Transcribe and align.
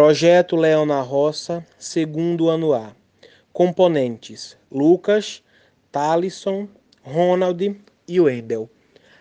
Projeto 0.00 0.54
Leão 0.54 0.86
na 0.86 1.00
Roça, 1.00 1.66
segundo 1.76 2.48
ano 2.48 2.72
A. 2.72 2.94
Componentes: 3.52 4.56
Lucas, 4.70 5.42
Talisson, 5.90 6.68
Ronald 7.02 7.76
e 8.06 8.20
Wendel. 8.20 8.70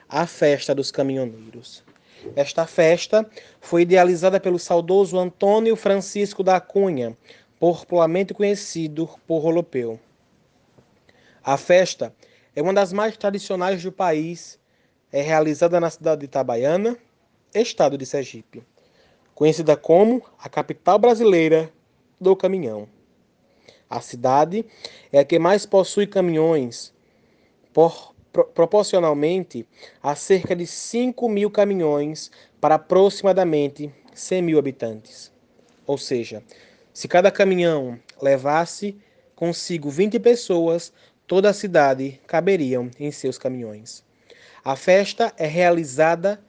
A 0.07 0.27
festa 0.27 0.75
dos 0.75 0.91
caminhoneiros. 0.91 1.83
Esta 2.35 2.67
festa 2.67 3.27
foi 3.59 3.81
idealizada 3.81 4.39
pelo 4.39 4.59
saudoso 4.59 5.17
Antônio 5.17 5.75
Francisco 5.75 6.43
da 6.43 6.61
Cunha, 6.61 7.17
popularmente 7.59 8.35
conhecido 8.35 9.09
por 9.25 9.39
Rolopeu. 9.39 9.99
A 11.43 11.57
festa 11.57 12.13
é 12.55 12.61
uma 12.61 12.71
das 12.71 12.93
mais 12.93 13.17
tradicionais 13.17 13.81
do 13.81 13.91
país, 13.91 14.59
é 15.11 15.23
realizada 15.23 15.79
na 15.79 15.89
cidade 15.89 16.19
de 16.19 16.25
Itabaiana, 16.25 16.95
estado 17.51 17.97
de 17.97 18.05
Sergipe, 18.05 18.61
conhecida 19.37 19.77
como 19.77 20.23
a 20.39 20.49
capital 20.49 20.97
brasileira 20.97 21.71
do 22.19 22.35
caminhão. 22.35 22.89
A 23.87 24.01
cidade 24.01 24.65
é 25.11 25.19
a 25.19 25.23
que 25.23 25.37
mais 25.37 25.63
possui 25.63 26.07
caminhões, 26.07 26.91
por, 27.71 28.15
pro, 28.33 28.45
proporcionalmente 28.45 29.63
a 30.01 30.15
cerca 30.15 30.55
de 30.55 30.65
5 30.65 31.29
mil 31.29 31.51
caminhões 31.51 32.31
para 32.59 32.75
aproximadamente 32.75 33.93
100 34.11 34.41
mil 34.41 34.57
habitantes. 34.57 35.31
Ou 35.85 35.99
seja, 35.99 36.41
se 36.91 37.07
cada 37.07 37.29
caminhão 37.29 37.99
levasse 38.19 38.97
consigo 39.35 39.91
20 39.91 40.19
pessoas, 40.19 40.91
toda 41.27 41.51
a 41.51 41.53
cidade 41.53 42.19
caberiam 42.25 42.89
em 42.99 43.11
seus 43.11 43.37
caminhões. 43.37 44.03
A 44.65 44.75
festa 44.75 45.31
é 45.37 45.45
realizada 45.45 46.43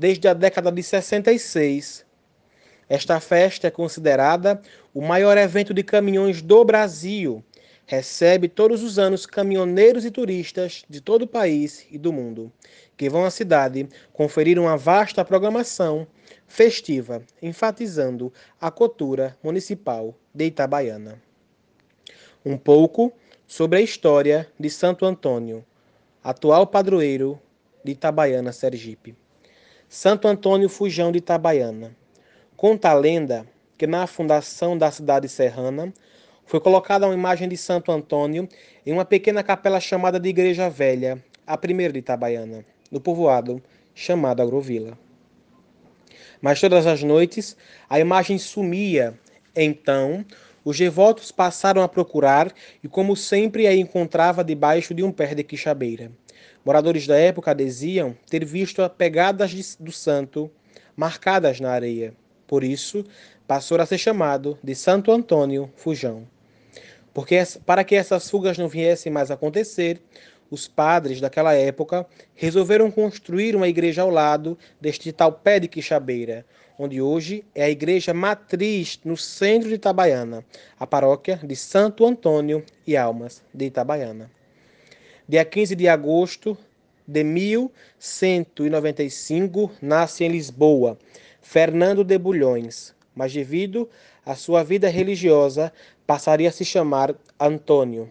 desde 0.00 0.26
a 0.26 0.32
década 0.34 0.72
de 0.72 0.82
66 0.82 2.08
esta 2.90 3.20
festa 3.20 3.68
é 3.68 3.70
considerada 3.70 4.60
o 4.92 5.00
maior 5.00 5.38
evento 5.38 5.72
de 5.72 5.84
caminhões 5.84 6.42
do 6.42 6.64
Brasil. 6.64 7.44
Recebe 7.86 8.48
todos 8.48 8.82
os 8.82 8.98
anos 8.98 9.26
caminhoneiros 9.26 10.04
e 10.04 10.10
turistas 10.10 10.84
de 10.88 11.00
todo 11.00 11.22
o 11.22 11.28
país 11.28 11.86
e 11.88 11.96
do 11.96 12.12
mundo, 12.12 12.50
que 12.96 13.08
vão 13.08 13.24
à 13.24 13.30
cidade 13.30 13.88
conferir 14.12 14.58
uma 14.58 14.76
vasta 14.76 15.24
programação 15.24 16.04
festiva, 16.48 17.22
enfatizando 17.40 18.32
a 18.60 18.72
cultura 18.72 19.36
municipal 19.40 20.16
de 20.34 20.46
Itabaiana. 20.46 21.22
Um 22.44 22.58
pouco 22.58 23.12
sobre 23.46 23.78
a 23.78 23.82
história 23.82 24.48
de 24.58 24.68
Santo 24.68 25.06
Antônio, 25.06 25.64
atual 26.24 26.66
padroeiro 26.66 27.40
de 27.84 27.92
Itabaiana, 27.92 28.50
Sergipe. 28.50 29.19
Santo 29.92 30.28
Antônio 30.28 30.68
Fujão 30.68 31.10
de 31.10 31.18
Itabaiana 31.18 31.96
Conta 32.56 32.90
a 32.90 32.94
lenda 32.94 33.44
que 33.76 33.88
na 33.88 34.06
fundação 34.06 34.78
da 34.78 34.88
cidade 34.88 35.28
serrana 35.28 35.92
foi 36.46 36.60
colocada 36.60 37.06
uma 37.06 37.14
imagem 37.14 37.48
de 37.48 37.56
Santo 37.56 37.90
Antônio 37.90 38.48
em 38.86 38.92
uma 38.92 39.04
pequena 39.04 39.42
capela 39.42 39.80
chamada 39.80 40.20
de 40.20 40.28
Igreja 40.28 40.70
Velha, 40.70 41.20
a 41.44 41.58
primeira 41.58 41.92
de 41.92 41.98
Itabaiana, 41.98 42.64
no 42.88 43.00
povoado 43.00 43.60
chamado 43.92 44.40
Agrovila. 44.40 44.96
Mas 46.40 46.60
todas 46.60 46.86
as 46.86 47.02
noites 47.02 47.56
a 47.88 47.98
imagem 47.98 48.38
sumia. 48.38 49.18
Então, 49.56 50.24
os 50.64 50.78
devotos 50.78 51.32
passaram 51.32 51.82
a 51.82 51.88
procurar 51.88 52.52
e, 52.80 52.86
como 52.86 53.16
sempre, 53.16 53.66
a 53.66 53.74
encontrava 53.74 54.44
debaixo 54.44 54.94
de 54.94 55.02
um 55.02 55.10
pé 55.10 55.34
de 55.34 55.42
quixabeira. 55.42 56.12
Moradores 56.64 57.06
da 57.06 57.16
época 57.16 57.54
diziam 57.54 58.14
ter 58.28 58.44
visto 58.44 58.88
pegadas 58.90 59.76
do 59.80 59.90
santo 59.90 60.50
marcadas 60.94 61.58
na 61.58 61.70
areia. 61.70 62.12
Por 62.46 62.62
isso, 62.62 63.04
passou 63.46 63.80
a 63.80 63.86
ser 63.86 63.96
chamado 63.96 64.58
de 64.62 64.74
Santo 64.74 65.10
Antônio 65.10 65.72
Fujão. 65.76 66.26
Porque 67.14 67.42
para 67.64 67.82
que 67.82 67.94
essas 67.94 68.28
fugas 68.28 68.58
não 68.58 68.68
viessem 68.68 69.10
mais 69.10 69.30
acontecer, 69.30 70.00
os 70.50 70.68
padres 70.68 71.20
daquela 71.20 71.54
época 71.54 72.06
resolveram 72.34 72.90
construir 72.90 73.56
uma 73.56 73.68
igreja 73.68 74.02
ao 74.02 74.10
lado 74.10 74.58
deste 74.80 75.12
tal 75.12 75.32
pé 75.32 75.60
de 75.60 75.68
Quixabeira, 75.68 76.44
onde 76.78 77.00
hoje 77.00 77.44
é 77.54 77.64
a 77.64 77.70
igreja 77.70 78.12
matriz 78.12 79.00
no 79.04 79.16
centro 79.16 79.68
de 79.68 79.76
Itabaiana, 79.76 80.44
a 80.78 80.86
paróquia 80.86 81.40
de 81.42 81.56
Santo 81.56 82.04
Antônio 82.04 82.64
e 82.86 82.96
Almas 82.96 83.42
de 83.54 83.66
Itabaiana. 83.66 84.30
Dia 85.30 85.44
15 85.44 85.76
de 85.76 85.86
agosto 85.86 86.58
de 87.06 87.22
1195, 87.22 89.70
nasce 89.80 90.24
em 90.24 90.28
Lisboa 90.28 90.98
Fernando 91.40 92.02
de 92.02 92.18
Bulhões, 92.18 92.92
mas 93.14 93.32
devido 93.32 93.88
à 94.26 94.34
sua 94.34 94.64
vida 94.64 94.88
religiosa, 94.88 95.72
passaria 96.04 96.48
a 96.48 96.52
se 96.52 96.64
chamar 96.64 97.14
Antônio. 97.38 98.10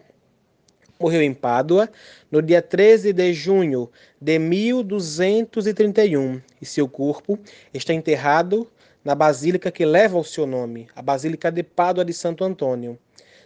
Morreu 0.98 1.20
em 1.20 1.34
Pádua 1.34 1.90
no 2.30 2.40
dia 2.40 2.62
13 2.62 3.12
de 3.12 3.34
junho 3.34 3.90
de 4.18 4.38
1231 4.38 6.40
e 6.58 6.64
seu 6.64 6.88
corpo 6.88 7.38
está 7.74 7.92
enterrado 7.92 8.66
na 9.04 9.14
basílica 9.14 9.70
que 9.70 9.84
leva 9.84 10.16
o 10.16 10.24
seu 10.24 10.46
nome, 10.46 10.88
a 10.96 11.02
Basílica 11.02 11.52
de 11.52 11.62
Pádua 11.62 12.02
de 12.02 12.14
Santo 12.14 12.44
Antônio, 12.44 12.98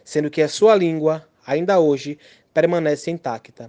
sendo 0.04 0.30
que 0.30 0.42
a 0.42 0.48
sua 0.48 0.76
língua, 0.76 1.26
ainda 1.44 1.80
hoje, 1.80 2.20
permanece 2.54 3.10
intacta 3.10 3.68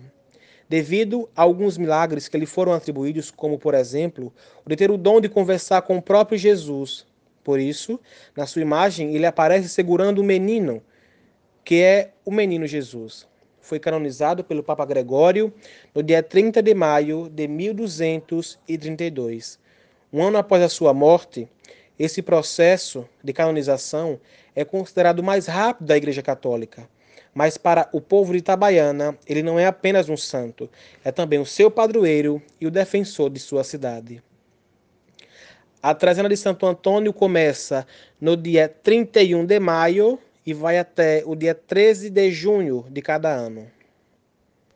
devido 0.68 1.30
a 1.36 1.44
alguns 1.44 1.78
milagres 1.78 2.28
que 2.28 2.36
lhe 2.38 2.46
foram 2.46 2.74
atribuídos, 2.74 3.32
como, 3.32 3.58
por 3.58 3.74
exemplo, 3.74 4.34
o 4.66 4.70
de 4.70 4.76
ter 4.76 4.92
o 4.92 4.98
dom 4.98 5.22
de 5.22 5.30
conversar 5.30 5.82
com 5.84 5.96
o 5.98 6.02
próprio 6.02 6.38
Jesus. 6.38 7.08
Por 7.44 7.58
isso, 7.60 7.98
na 8.36 8.46
sua 8.48 8.64
imagem, 8.64 9.16
ele 9.16 9.26
aparece 9.26 9.70
segurando 9.70 10.20
o 10.20 10.24
menino, 10.24 10.84
que 11.64 11.82
é 11.82 12.12
o 12.24 12.32
menino 12.32 12.66
Jesus. 12.66 13.28
Foi 13.62 13.80
canonizado 13.80 14.44
pelo 14.44 14.64
Papa 14.64 14.86
Gregório 14.86 15.54
no 15.94 16.04
dia 16.04 16.24
30 16.24 16.62
de 16.62 16.74
maio 16.74 17.30
de 17.30 17.48
1232. 17.48 19.60
Um 20.12 20.24
ano 20.24 20.38
após 20.38 20.64
a 20.64 20.70
sua 20.70 20.94
morte, 20.94 21.48
esse 21.98 22.22
processo 22.22 23.08
de 23.24 23.32
canonização 23.34 24.20
é 24.56 24.64
considerado 24.66 25.20
o 25.20 25.24
mais 25.24 25.48
rápido 25.48 25.88
da 25.88 25.98
Igreja 25.98 26.22
Católica 26.22 26.88
mas 27.34 27.58
para 27.58 27.90
o 27.92 28.00
povo 28.00 28.32
de 28.32 28.40
Itabaiana, 28.40 29.18
ele 29.28 29.44
não 29.44 29.60
é 29.60 29.66
apenas 29.66 30.10
um 30.10 30.18
santo, 30.18 30.70
é 31.04 31.12
também 31.12 31.40
o 31.40 31.46
seu 31.46 31.70
padroeiro 31.70 32.42
e 32.60 32.68
o 32.68 32.72
defensor 32.72 33.30
de 33.30 33.40
sua 33.40 33.64
cidade. 33.64 34.22
A 35.82 35.94
trezena 35.94 36.28
de 36.28 36.38
Santo 36.38 36.66
Antônio 36.66 37.14
começa 37.14 37.86
no 38.20 38.36
dia 38.36 38.68
31 38.68 39.46
de 39.46 39.60
maio 39.60 40.18
e 40.46 40.54
vai 40.54 40.80
até 40.80 41.24
o 41.26 41.36
dia 41.36 41.54
13 41.54 42.10
de 42.10 42.32
junho 42.32 42.86
de 42.90 43.02
cada 43.02 43.30
ano. 43.30 43.75